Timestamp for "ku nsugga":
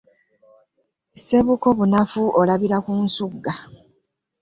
2.85-3.53